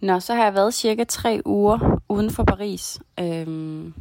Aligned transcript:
Nå, 0.00 0.20
så 0.20 0.34
har 0.34 0.44
jeg 0.44 0.54
været 0.54 0.74
cirka 0.74 1.04
tre 1.04 1.42
uger 1.44 2.02
uden 2.08 2.30
for 2.30 2.44
Paris. 2.44 2.98
Øhm, 3.20 3.94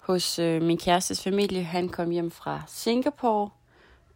hos 0.00 0.38
øh, 0.38 0.62
min 0.62 0.78
kærestes 0.78 1.22
familie. 1.22 1.62
Han 1.62 1.88
kom 1.88 2.10
hjem 2.10 2.30
fra 2.30 2.62
Singapore. 2.66 3.50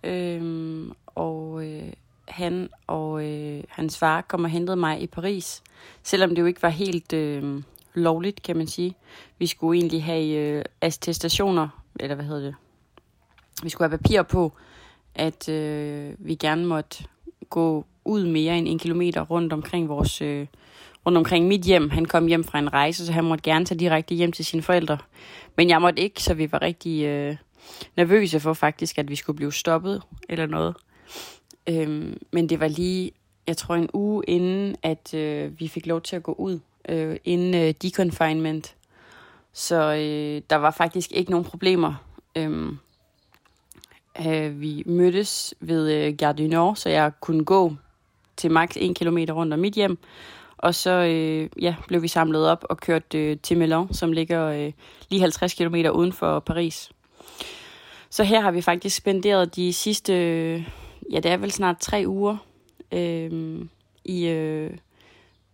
Øhm, 0.04 0.92
og 1.06 1.66
øh, 1.66 1.92
han 2.28 2.68
og 2.86 3.24
øh, 3.24 3.64
hans 3.68 3.98
far 3.98 4.20
kom 4.20 4.44
og 4.44 4.50
hentede 4.50 4.76
mig 4.76 5.02
i 5.02 5.06
Paris. 5.06 5.62
Selvom 6.02 6.30
det 6.30 6.38
jo 6.38 6.46
ikke 6.46 6.62
var 6.62 6.68
helt 6.68 7.12
øh, 7.12 7.62
lovligt, 7.94 8.42
kan 8.42 8.56
man 8.56 8.66
sige. 8.66 8.94
Vi 9.38 9.46
skulle 9.46 9.80
egentlig 9.80 10.04
have 10.04 10.36
øh, 10.36 10.64
attestationer, 10.80 11.68
eller 12.00 12.14
hvad 12.14 12.24
hedder 12.24 12.42
det? 12.42 12.54
Vi 13.62 13.68
skulle 13.68 13.90
have 13.90 13.98
papir 13.98 14.22
på, 14.22 14.52
at 15.14 15.48
øh, 15.48 16.14
vi 16.18 16.34
gerne 16.34 16.66
måtte 16.66 17.04
gå 17.48 17.84
ud 18.04 18.26
mere 18.26 18.58
end 18.58 18.68
en 18.68 18.78
kilometer 18.78 19.22
rundt 19.22 19.52
omkring 19.52 19.88
vores 19.88 20.22
øh, 20.22 20.46
rundt 21.06 21.18
omkring 21.18 21.46
mit 21.46 21.62
hjem. 21.62 21.90
Han 21.90 22.04
kom 22.04 22.26
hjem 22.26 22.44
fra 22.44 22.58
en 22.58 22.72
rejse, 22.72 23.06
så 23.06 23.12
han 23.12 23.24
måtte 23.24 23.42
gerne 23.42 23.64
tage 23.64 23.78
direkte 23.78 24.14
hjem 24.14 24.32
til 24.32 24.44
sine 24.44 24.62
forældre. 24.62 24.98
Men 25.56 25.70
jeg 25.70 25.80
måtte 25.80 26.02
ikke, 26.02 26.22
så 26.22 26.34
vi 26.34 26.52
var 26.52 26.62
rigtig 26.62 27.04
øh, 27.04 27.36
nervøse 27.96 28.40
for 28.40 28.52
faktisk, 28.52 28.98
at 28.98 29.10
vi 29.10 29.16
skulle 29.16 29.36
blive 29.36 29.52
stoppet 29.52 30.02
eller 30.28 30.46
noget. 30.46 30.76
Øhm, 31.68 32.18
men 32.32 32.48
det 32.48 32.60
var 32.60 32.68
lige, 32.68 33.12
jeg 33.46 33.56
tror 33.56 33.74
en 33.74 33.90
uge 33.92 34.24
inden, 34.28 34.76
at 34.82 35.14
øh, 35.14 35.60
vi 35.60 35.68
fik 35.68 35.86
lov 35.86 36.00
til 36.00 36.16
at 36.16 36.22
gå 36.22 36.32
ud, 36.32 36.58
øh, 36.88 37.16
inden 37.24 37.54
øh, 37.54 37.74
deconfinement. 37.82 38.74
Så 39.52 39.92
øh, 39.94 40.42
der 40.50 40.56
var 40.56 40.70
faktisk 40.70 41.12
ikke 41.12 41.30
nogen 41.30 41.44
problemer. 41.44 41.94
Øhm, 42.36 42.78
øh, 44.26 44.60
vi 44.60 44.82
mødtes 44.86 45.54
ved 45.60 45.92
øh, 45.92 46.16
Gare 46.16 46.32
du 46.32 46.42
Nord, 46.42 46.76
så 46.76 46.88
jeg 46.88 47.12
kunne 47.20 47.44
gå 47.44 47.74
til 48.36 48.50
maks 48.50 48.76
1 48.80 48.96
km 48.96 49.18
rundt 49.18 49.52
om 49.52 49.58
mit 49.58 49.74
hjem. 49.74 49.98
Og 50.60 50.74
så 50.74 50.90
øh, 50.90 51.62
ja, 51.62 51.74
blev 51.88 52.02
vi 52.02 52.08
samlet 52.08 52.48
op 52.48 52.64
og 52.70 52.76
kørt 52.76 53.14
øh, 53.14 53.36
til 53.42 53.58
Melun, 53.58 53.94
som 53.94 54.12
ligger 54.12 54.46
øh, 54.46 54.72
lige 55.08 55.20
50 55.20 55.54
km 55.54 55.74
uden 55.74 56.12
for 56.12 56.40
Paris. 56.40 56.90
Så 58.10 58.24
her 58.24 58.40
har 58.40 58.50
vi 58.50 58.60
faktisk 58.60 58.96
spenderet 58.96 59.56
de 59.56 59.72
sidste, 59.72 60.14
øh, 60.14 60.68
ja 61.12 61.20
det 61.20 61.30
er 61.30 61.36
vel 61.36 61.50
snart 61.50 61.80
tre 61.80 62.04
uger, 62.06 62.36
øh, 62.92 63.60
i 64.04 64.26
øh, 64.26 64.70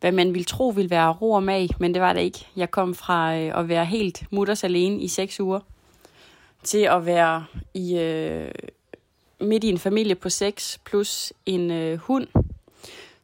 hvad 0.01 0.13
man 0.13 0.35
ville 0.35 0.45
tro 0.45 0.69
ville 0.69 0.91
være 0.91 1.13
ro 1.13 1.33
og 1.33 1.43
mag, 1.43 1.69
men 1.81 1.95
det 1.95 2.03
var 2.03 2.13
det 2.13 2.21
ikke. 2.21 2.47
Jeg 2.57 2.71
kom 2.71 2.95
fra 2.95 3.37
øh, 3.37 3.59
at 3.59 3.69
være 3.69 3.85
helt 3.85 4.25
mutters 4.31 4.65
alene 4.65 5.01
i 5.01 5.09
seks 5.09 5.41
uger, 5.41 5.61
til 6.63 6.79
at 6.79 7.07
være 7.07 7.45
i 7.75 7.99
øh, 7.99 8.51
midt 9.41 9.65
i 9.65 9.69
en 9.69 9.79
familie 9.79 10.15
på 10.15 10.29
seks, 10.29 10.81
plus 10.85 11.33
en 11.47 11.71
øh, 11.71 11.99
hund. 11.99 12.27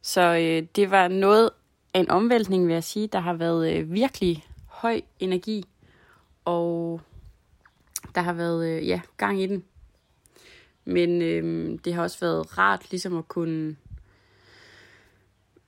Så 0.01 0.21
øh, 0.21 0.67
det 0.75 0.91
var 0.91 1.07
noget 1.07 1.49
en 1.93 2.09
omvæltning, 2.09 2.67
vil 2.67 2.73
jeg 2.73 2.83
sige. 2.83 3.07
Der 3.07 3.19
har 3.19 3.33
været 3.33 3.73
øh, 3.73 3.93
virkelig 3.93 4.45
høj 4.65 5.01
energi, 5.19 5.65
og 6.45 7.01
der 8.15 8.21
har 8.21 8.33
været 8.33 8.67
øh, 8.67 8.87
ja, 8.87 9.01
gang 9.17 9.41
i 9.41 9.47
den. 9.47 9.63
Men 10.85 11.21
øh, 11.21 11.79
det 11.85 11.93
har 11.93 12.01
også 12.01 12.19
været 12.19 12.57
rart 12.57 12.91
ligesom 12.91 13.17
at 13.17 13.27
kunne 13.27 13.75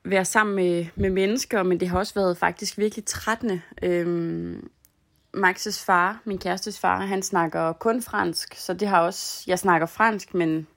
være 0.04 0.26
sammen 0.26 0.56
med, 0.56 0.86
med 0.96 1.10
mennesker, 1.10 1.64
men 1.64 1.80
det 1.80 1.88
har 1.88 1.98
også 1.98 2.14
været 2.14 2.38
faktisk 2.38 2.78
virkelig 2.78 3.06
trættende. 3.06 3.62
Øhm, 3.84 4.70
Maxes 5.34 5.84
far, 5.86 6.22
min 6.26 6.38
kærestes 6.38 6.80
far, 6.80 7.06
han 7.06 7.24
snakker 7.24 7.74
kun 7.74 8.02
fransk, 8.02 8.56
så 8.56 8.74
det 8.74 8.88
har 8.88 9.02
også, 9.02 9.44
jeg 9.48 9.60
snakker 9.60 9.88
fransk, 9.88 10.34
men 10.34 10.68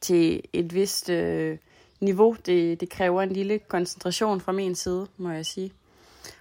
til 0.00 0.42
et 0.52 0.74
vist 0.74 1.10
øh, 1.10 1.58
niveau. 2.00 2.36
Det, 2.46 2.80
det 2.80 2.90
kræver 2.90 3.22
en 3.22 3.32
lille 3.32 3.58
koncentration 3.58 4.40
fra 4.40 4.52
min 4.52 4.74
side, 4.74 5.06
må 5.16 5.30
jeg 5.30 5.46
sige. 5.46 5.72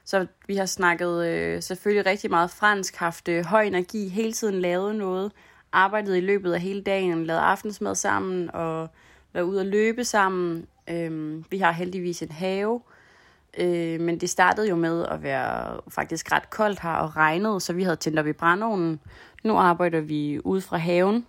Så 0.05 0.25
vi 0.47 0.55
har 0.55 0.66
snakket 0.66 1.25
øh, 1.27 1.63
selvfølgelig 1.63 2.05
rigtig 2.05 2.30
meget 2.30 2.52
fransk, 2.52 2.95
haft 2.95 3.27
øh, 3.27 3.45
høj 3.45 3.63
energi, 3.63 4.08
hele 4.08 4.33
tiden 4.33 4.61
lavet 4.61 4.95
noget, 4.95 5.31
arbejdet 5.72 6.17
i 6.17 6.22
løbet 6.22 6.53
af 6.53 6.62
hele 6.62 6.81
dagen, 6.81 7.25
lavet 7.25 7.40
aftensmad 7.40 7.96
sammen 7.96 8.51
og 8.53 8.90
været 9.34 9.44
ude 9.44 9.59
at 9.62 9.67
løbe 9.67 10.03
sammen. 10.03 10.67
Øh, 10.90 11.44
vi 11.51 11.57
har 11.57 11.72
heldigvis 11.72 12.22
en 12.22 12.31
have, 12.31 12.81
øh, 13.57 14.01
men 14.01 14.19
det 14.19 14.29
startede 14.29 14.69
jo 14.69 14.75
med 14.75 15.06
at 15.06 15.23
være 15.23 15.79
faktisk 15.90 16.31
ret 16.31 16.50
koldt 16.50 16.79
her 16.79 16.94
og 16.94 17.16
regnet, 17.16 17.62
så 17.62 17.73
vi 17.73 17.84
havde 17.84 17.96
tændt 17.96 18.19
op 18.19 18.28
i 18.28 18.34
brændeovnen. 18.34 19.00
Nu 19.44 19.57
arbejder 19.57 20.00
vi 20.00 20.40
ude 20.44 20.62
fra 20.62 20.78
haven 20.78 21.25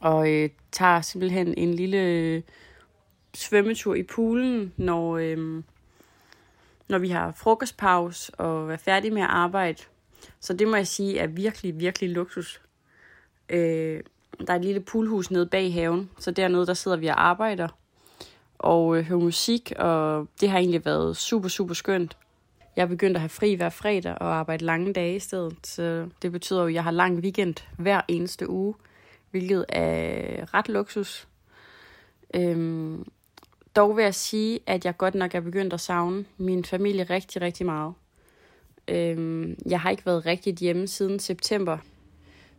og 0.00 0.32
øh, 0.32 0.50
tager 0.72 1.00
simpelthen 1.00 1.54
en 1.56 1.74
lille... 1.74 1.98
Øh, 1.98 2.42
svømmetur 3.34 3.94
i 3.94 4.02
poolen, 4.02 4.72
når, 4.76 5.16
øhm, 5.16 5.64
når 6.88 6.98
vi 6.98 7.08
har 7.08 7.32
frokostpause 7.32 8.34
og 8.34 8.72
er 8.72 8.76
færdige 8.76 9.14
med 9.14 9.22
at 9.22 9.28
arbejde. 9.28 9.82
Så 10.40 10.52
det 10.52 10.68
må 10.68 10.76
jeg 10.76 10.86
sige 10.86 11.18
er 11.18 11.26
virkelig, 11.26 11.80
virkelig 11.80 12.10
luksus. 12.10 12.62
Øh, 13.48 14.00
der 14.46 14.52
er 14.52 14.56
et 14.56 14.64
lille 14.64 14.80
poolhus 14.80 15.30
nede 15.30 15.46
bag 15.46 15.72
haven, 15.72 16.10
så 16.18 16.30
dernede 16.30 16.66
der 16.66 16.74
sidder 16.74 16.96
vi 16.96 17.06
og 17.06 17.26
arbejder 17.26 17.68
og 18.58 18.96
øh, 18.96 19.04
hører 19.04 19.20
musik, 19.20 19.72
og 19.76 20.28
det 20.40 20.50
har 20.50 20.58
egentlig 20.58 20.84
været 20.84 21.16
super, 21.16 21.48
super 21.48 21.74
skønt. 21.74 22.16
Jeg 22.76 22.82
er 22.82 22.86
begyndt 22.86 23.16
at 23.16 23.20
have 23.20 23.28
fri 23.28 23.54
hver 23.54 23.68
fredag 23.68 24.18
og 24.20 24.34
arbejde 24.34 24.64
lange 24.64 24.92
dage 24.92 25.16
i 25.16 25.18
stedet, 25.18 25.56
så 25.66 26.08
det 26.22 26.32
betyder 26.32 26.60
jo, 26.60 26.66
at 26.66 26.74
jeg 26.74 26.84
har 26.84 26.90
lang 26.90 27.18
weekend 27.18 27.54
hver 27.78 28.00
eneste 28.08 28.50
uge, 28.50 28.74
hvilket 29.30 29.64
er 29.68 30.54
ret 30.54 30.68
luksus. 30.68 31.28
Øhm, 32.34 33.04
dog 33.78 33.96
vil 33.96 34.02
jeg 34.02 34.14
sige, 34.14 34.60
at 34.66 34.84
jeg 34.84 34.96
godt 34.96 35.14
nok 35.14 35.34
er 35.34 35.40
begyndt 35.40 35.72
at 35.72 35.80
savne 35.80 36.24
min 36.38 36.64
familie 36.64 37.04
rigtig, 37.04 37.42
rigtig 37.42 37.66
meget. 37.66 37.94
Øhm, 38.88 39.58
jeg 39.66 39.80
har 39.80 39.90
ikke 39.90 40.06
været 40.06 40.26
rigtigt 40.26 40.58
hjemme 40.58 40.86
siden 40.86 41.18
september. 41.18 41.78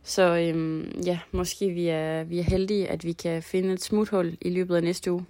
Så 0.02 0.22
øhm, 0.22 1.00
ja, 1.04 1.18
måske 1.32 1.70
vi 1.70 1.88
er, 1.88 2.24
vi 2.24 2.38
er 2.38 2.42
heldige, 2.42 2.88
at 2.88 3.04
vi 3.04 3.12
kan 3.12 3.42
finde 3.42 3.72
et 3.72 3.82
smuthul 3.82 4.36
i 4.40 4.50
løbet 4.50 4.76
af 4.76 4.82
næste 4.82 5.12
uge. 5.12 5.26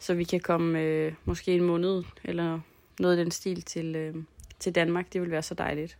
Så 0.00 0.14
vi 0.14 0.24
kan 0.24 0.40
komme 0.40 0.80
øh, 0.80 1.12
måske 1.24 1.54
en 1.54 1.62
måned 1.62 2.02
eller 2.24 2.60
noget 3.00 3.18
af 3.18 3.24
den 3.24 3.30
stil 3.30 3.62
til, 3.62 3.96
øh, 3.96 4.14
til 4.58 4.74
Danmark. 4.74 5.12
Det 5.12 5.20
vil 5.20 5.30
være 5.30 5.42
så 5.42 5.54
dejligt. 5.54 5.98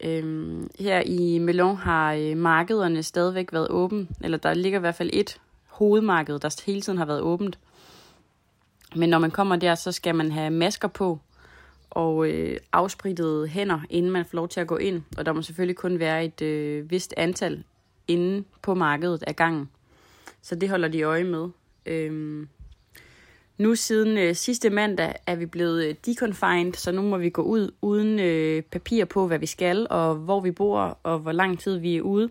Øhm, 0.00 0.70
her 0.78 1.02
i 1.06 1.38
Melon 1.38 1.76
har 1.76 2.14
øh, 2.14 2.36
markederne 2.36 3.02
stadigvæk 3.02 3.52
været 3.52 3.68
åbent. 3.70 4.10
Eller 4.20 4.38
der 4.38 4.54
ligger 4.54 4.78
i 4.78 4.80
hvert 4.80 4.94
fald 4.94 5.10
et 5.12 5.40
hovedmarked, 5.66 6.38
der 6.38 6.62
hele 6.66 6.80
tiden 6.80 6.98
har 6.98 7.06
været 7.06 7.20
åbent. 7.20 7.58
Men 8.96 9.08
når 9.08 9.18
man 9.18 9.30
kommer 9.30 9.56
der, 9.56 9.74
så 9.74 9.92
skal 9.92 10.14
man 10.14 10.32
have 10.32 10.50
masker 10.50 10.88
på 10.88 11.18
og 11.90 12.28
øh, 12.30 12.56
afsprittede 12.72 13.48
hænder, 13.48 13.80
inden 13.90 14.12
man 14.12 14.24
får 14.24 14.36
lov 14.36 14.48
til 14.48 14.60
at 14.60 14.66
gå 14.66 14.76
ind. 14.76 15.02
Og 15.16 15.26
der 15.26 15.32
må 15.32 15.42
selvfølgelig 15.42 15.76
kun 15.76 15.98
være 15.98 16.24
et 16.24 16.42
øh, 16.42 16.90
vist 16.90 17.14
antal 17.16 17.64
inde 18.08 18.44
på 18.62 18.74
markedet 18.74 19.24
af 19.26 19.36
gangen. 19.36 19.70
Så 20.42 20.54
det 20.54 20.68
holder 20.68 20.88
de 20.88 21.02
øje 21.02 21.24
med. 21.24 21.48
Øhm, 21.86 22.48
nu 23.58 23.74
siden 23.74 24.18
øh, 24.18 24.34
sidste 24.34 24.70
mandag 24.70 25.14
er 25.26 25.36
vi 25.36 25.46
blevet 25.46 25.84
øh, 25.84 25.94
deconfined, 26.06 26.74
så 26.74 26.92
nu 26.92 27.02
må 27.02 27.16
vi 27.16 27.30
gå 27.30 27.42
ud 27.42 27.70
uden 27.82 28.20
øh, 28.20 28.62
papir 28.62 29.04
på, 29.04 29.26
hvad 29.26 29.38
vi 29.38 29.46
skal, 29.46 29.86
og 29.90 30.14
hvor 30.14 30.40
vi 30.40 30.50
bor, 30.50 30.98
og 31.02 31.18
hvor 31.18 31.32
lang 31.32 31.58
tid 31.60 31.78
vi 31.78 31.96
er 31.96 32.02
ude. 32.02 32.30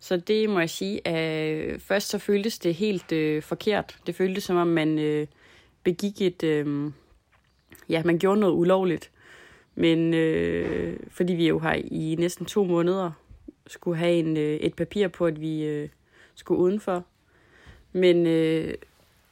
Så 0.00 0.16
det 0.16 0.50
må 0.50 0.58
jeg 0.58 0.70
sige, 0.70 1.08
at 1.08 1.56
øh, 1.56 1.80
først 1.80 2.08
så 2.08 2.18
føltes 2.18 2.58
det 2.58 2.74
helt 2.74 3.12
øh, 3.12 3.42
forkert. 3.42 3.96
Det 4.06 4.14
føltes 4.14 4.44
som 4.44 4.56
om 4.56 4.66
man 4.66 4.98
øh, 4.98 5.26
begik 5.86 6.22
et... 6.22 6.42
Øh, 6.42 6.90
ja, 7.88 8.02
man 8.04 8.18
gjorde 8.18 8.40
noget 8.40 8.54
ulovligt. 8.54 9.10
Men 9.74 10.14
øh, 10.14 10.98
fordi 11.10 11.32
vi 11.32 11.48
jo 11.48 11.58
har 11.58 11.74
i 11.74 12.16
næsten 12.18 12.46
to 12.46 12.64
måneder 12.64 13.10
skulle 13.66 13.98
have 13.98 14.12
en, 14.12 14.36
øh, 14.36 14.56
et 14.56 14.74
papir 14.74 15.08
på, 15.08 15.26
at 15.26 15.40
vi 15.40 15.64
øh, 15.64 15.88
skulle 16.34 16.60
udenfor. 16.60 17.04
Men 17.92 18.26
øh, 18.26 18.74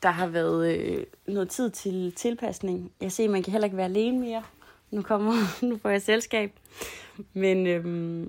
der 0.02 0.10
har 0.10 0.26
været 0.26 0.76
øh, 0.76 1.04
noget 1.26 1.48
tid 1.48 1.70
til 1.70 2.12
tilpasning. 2.12 2.92
Jeg 3.00 3.12
ser, 3.12 3.28
man 3.28 3.42
kan 3.42 3.52
heller 3.52 3.66
ikke 3.66 3.76
være 3.76 3.86
alene 3.86 4.18
mere. 4.18 4.42
Nu 4.90 5.02
kommer 5.02 5.32
nu 5.68 5.78
får 5.82 5.88
jeg 5.90 6.02
selskab. 6.02 6.52
Men 7.32 7.66
øh, 7.66 8.26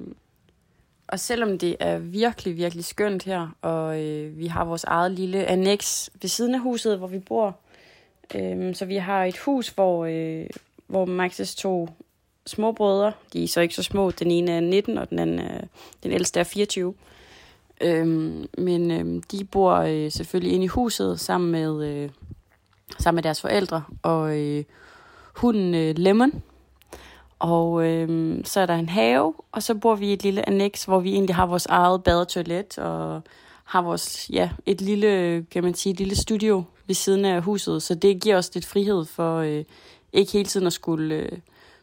og 1.07 1.19
selvom 1.19 1.57
det 1.57 1.75
er 1.79 1.97
virkelig, 1.97 2.57
virkelig 2.57 2.85
skønt 2.85 3.23
her, 3.23 3.49
og 3.61 4.03
øh, 4.03 4.37
vi 4.37 4.47
har 4.47 4.65
vores 4.65 4.83
eget 4.83 5.11
lille 5.11 5.45
annex 5.45 6.09
ved 6.21 6.29
siden 6.29 6.55
af 6.55 6.61
huset, 6.61 6.97
hvor 6.97 7.07
vi 7.07 7.19
bor, 7.19 7.59
Øhm, 8.35 8.73
så 8.73 8.85
vi 8.85 8.95
har 8.95 9.25
et 9.25 9.37
hus, 9.37 9.69
hvor, 9.69 10.05
øh, 10.05 10.45
hvor 10.87 11.05
Maxes 11.05 11.55
to 11.55 11.89
små 12.45 12.71
brødre, 12.71 13.11
de 13.33 13.43
er 13.43 13.47
så 13.47 13.61
ikke 13.61 13.75
så 13.75 13.83
små, 13.83 14.11
den 14.11 14.31
ene 14.31 14.51
er 14.51 14.59
19, 14.59 14.97
og 14.97 15.09
den 15.09 15.19
anden 15.19 15.39
er, 15.39 15.61
den 16.03 16.11
ældste 16.11 16.39
er 16.39 16.43
24. 16.43 16.93
Øhm, 17.81 18.45
men 18.57 18.91
øhm, 18.91 19.21
de 19.21 19.43
bor 19.43 19.73
øh, 19.73 20.11
selvfølgelig 20.11 20.53
inde 20.53 20.63
i 20.63 20.67
huset 20.67 21.19
sammen 21.19 21.51
med, 21.51 21.87
øh, 21.87 22.09
sammen 22.99 23.15
med 23.15 23.23
deres 23.23 23.41
forældre, 23.41 23.83
og 24.01 24.39
øh, 24.39 24.63
hunden 25.35 25.75
øh, 25.75 25.93
Lemon. 25.97 26.43
Og 27.39 27.85
øh, 27.85 28.39
så 28.45 28.59
er 28.59 28.65
der 28.65 28.75
en 28.75 28.89
have, 28.89 29.33
og 29.51 29.63
så 29.63 29.75
bor 29.75 29.95
vi 29.95 30.09
i 30.09 30.13
et 30.13 30.23
lille 30.23 30.49
annex, 30.49 30.83
hvor 30.83 30.99
vi 30.99 31.13
egentlig 31.13 31.35
har 31.35 31.45
vores 31.45 31.65
eget 31.65 32.03
bad 32.03 32.19
og 32.19 32.27
toilet, 32.27 32.77
og 32.77 33.21
har 33.65 33.81
vores, 33.81 34.29
ja, 34.29 34.49
et 34.65 34.81
lille, 34.81 35.45
kan 35.51 35.63
man 35.63 35.73
sige, 35.73 35.93
et 35.93 35.99
lille 35.99 36.15
studio 36.15 36.63
ved 36.87 36.95
siden 36.95 37.25
af 37.25 37.41
huset, 37.41 37.83
så 37.83 37.95
det 37.95 38.21
giver 38.21 38.37
os 38.37 38.53
lidt 38.53 38.65
frihed 38.65 39.05
for 39.05 39.37
øh, 39.37 39.63
ikke 40.13 40.31
hele 40.31 40.45
tiden 40.45 40.67
at 40.67 40.73
skulle, 40.73 41.15
øh, 41.15 41.31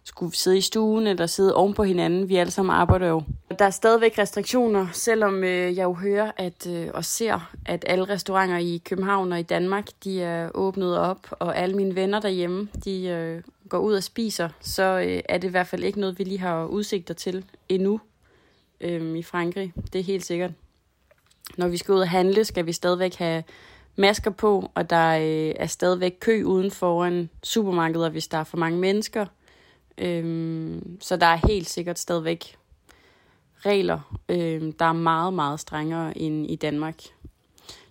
skulle 0.04 0.36
sidde 0.36 0.58
i 0.58 0.60
stuen 0.60 1.06
eller 1.06 1.26
sidde 1.26 1.54
oven 1.54 1.74
på 1.74 1.82
hinanden. 1.82 2.28
Vi 2.28 2.36
alle 2.36 2.50
sammen 2.50 2.74
arbejder 2.74 3.08
jo. 3.08 3.22
Der 3.58 3.64
er 3.64 3.70
stadigvæk 3.70 4.18
restriktioner, 4.18 4.86
selvom 4.92 5.44
øh, 5.44 5.76
jeg 5.76 5.84
jo 5.84 5.92
hører 5.92 6.30
at, 6.36 6.66
øh, 6.66 6.88
og 6.94 7.04
ser, 7.04 7.50
at 7.66 7.84
alle 7.88 8.04
restauranter 8.04 8.58
i 8.58 8.82
København 8.84 9.32
og 9.32 9.40
i 9.40 9.42
Danmark, 9.42 9.88
de 10.04 10.22
er 10.22 10.50
åbnet 10.54 10.98
op, 10.98 11.26
og 11.30 11.58
alle 11.58 11.76
mine 11.76 11.94
venner 11.94 12.20
derhjemme, 12.20 12.68
de 12.84 13.04
øh, 13.06 13.42
går 13.68 13.78
ud 13.78 13.94
og 13.94 14.02
spiser, 14.02 14.48
så 14.60 14.82
øh, 14.82 15.22
er 15.28 15.38
det 15.38 15.48
i 15.48 15.50
hvert 15.50 15.66
fald 15.66 15.84
ikke 15.84 16.00
noget, 16.00 16.18
vi 16.18 16.24
lige 16.24 16.38
har 16.38 16.64
udsigter 16.64 17.14
til 17.14 17.44
endnu 17.68 18.00
øh, 18.80 19.18
i 19.18 19.22
Frankrig. 19.22 19.72
Det 19.92 19.98
er 19.98 20.04
helt 20.04 20.24
sikkert. 20.24 20.50
Når 21.56 21.68
vi 21.68 21.76
skal 21.76 21.94
ud 21.94 22.00
og 22.00 22.08
handle, 22.08 22.44
skal 22.44 22.66
vi 22.66 22.72
stadigvæk 22.72 23.14
have 23.14 23.44
masker 23.96 24.30
på, 24.30 24.70
og 24.74 24.90
der 24.90 25.16
øh, 25.16 25.54
er 25.56 25.66
stadigvæk 25.66 26.16
kø 26.20 26.42
uden 26.42 26.70
foran 26.70 27.30
supermarkeder, 27.42 28.08
hvis 28.08 28.28
der 28.28 28.38
er 28.38 28.44
for 28.44 28.56
mange 28.56 28.78
mennesker. 28.78 29.26
Øhm, 29.98 30.98
så 31.00 31.16
der 31.16 31.26
er 31.26 31.46
helt 31.46 31.68
sikkert 31.68 31.98
stadigvæk 31.98 32.56
regler, 33.66 34.18
øhm, 34.28 34.72
der 34.72 34.84
er 34.84 34.92
meget, 34.92 35.34
meget 35.34 35.60
strengere 35.60 36.18
end 36.18 36.50
i 36.50 36.56
Danmark. 36.56 37.02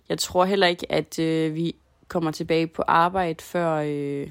Jeg 0.08 0.18
tror 0.18 0.44
heller 0.44 0.66
ikke, 0.66 0.92
at 0.92 1.18
øh, 1.18 1.54
vi 1.54 1.74
kommer 2.08 2.30
tilbage 2.30 2.66
på 2.66 2.82
arbejde 2.86 3.42
før... 3.42 3.82
Øh, 3.86 4.30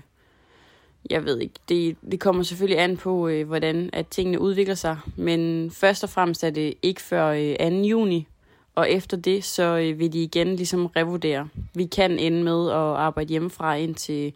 jeg 1.10 1.26
ved 1.26 1.40
ikke, 1.40 1.54
det, 1.70 1.98
det 2.12 2.20
kommer 2.20 2.44
selvfølgelig 2.44 2.80
an 2.80 2.98
på, 2.98 3.28
øh, 3.28 3.48
hvordan 3.48 3.90
at 3.94 4.08
tingene 4.08 4.40
udvikler 4.40 4.76
sig, 4.76 4.98
men 5.16 5.72
først 5.72 6.04
og 6.04 6.10
fremmest 6.10 6.44
er 6.44 6.50
det 6.50 6.74
ikke 6.82 7.02
før 7.02 7.28
øh, 7.28 7.56
2. 7.58 7.66
juni, 7.66 8.28
og 8.76 8.92
efter 8.92 9.18
det, 9.18 9.44
så 9.44 9.78
øh, 9.78 10.00
vil 10.00 10.14
de 10.14 10.24
igen 10.24 10.56
ligesom 10.56 10.86
revurdere. 10.86 11.50
Vi 11.76 11.86
kan 11.86 12.20
ende 12.20 12.44
med 12.44 12.70
at 12.70 12.76
arbejde 12.76 13.30
hjemmefra 13.30 13.76
indtil 13.76 14.34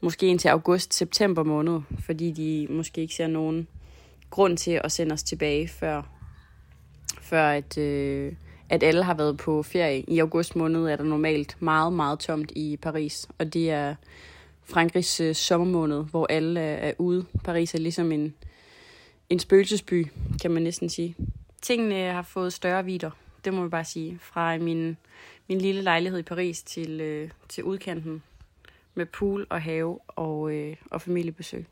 måske 0.00 0.26
indtil 0.26 0.48
august-september 0.48 1.42
måned, 1.42 1.80
fordi 2.04 2.30
de 2.30 2.66
måske 2.70 3.00
ikke 3.00 3.14
ser 3.14 3.26
nogen 3.26 3.68
grund 4.30 4.56
til 4.56 4.80
at 4.84 4.92
sende 4.92 5.12
os 5.12 5.22
tilbage, 5.22 5.68
før, 5.68 6.02
før 7.22 7.50
at, 7.50 7.78
øh, 7.78 8.32
at 8.68 8.82
alle 8.82 9.02
har 9.02 9.14
været 9.14 9.36
på 9.36 9.62
ferie. 9.62 10.04
I 10.08 10.18
august 10.18 10.56
måned 10.56 10.86
er 10.86 10.96
der 10.96 11.04
normalt 11.04 11.56
meget, 11.60 11.92
meget 11.92 12.18
tomt 12.18 12.52
i 12.56 12.78
Paris, 12.82 13.28
og 13.38 13.54
det 13.54 13.70
er 13.70 13.94
Frankrigs 14.64 15.20
øh, 15.20 15.34
sommermåned, 15.34 16.04
hvor 16.04 16.26
alle 16.30 16.60
er, 16.60 16.88
er 16.88 16.92
ude. 16.98 17.24
Paris 17.44 17.74
er 17.74 17.78
ligesom 17.78 18.12
en, 18.12 18.34
en 19.30 19.38
spøgelsesby, 19.38 20.06
kan 20.42 20.50
man 20.50 20.62
næsten 20.62 20.88
sige. 20.88 21.16
Tingene 21.62 22.12
har 22.12 22.22
fået 22.22 22.52
større 22.52 22.84
vidder, 22.84 23.10
det 23.44 23.54
må 23.54 23.62
vi 23.62 23.68
bare 23.68 23.84
sige, 23.84 24.18
fra 24.20 24.58
min, 24.58 24.96
min 25.48 25.58
lille 25.58 25.82
lejlighed 25.82 26.18
i 26.18 26.22
Paris 26.22 26.62
til, 26.62 27.00
øh, 27.00 27.30
til 27.48 27.64
udkanten 27.64 28.22
med 28.94 29.06
pool 29.06 29.46
og 29.50 29.62
have 29.62 29.98
og, 30.06 30.52
øh, 30.54 30.76
og 30.90 31.02
familiebesøg. 31.02 31.66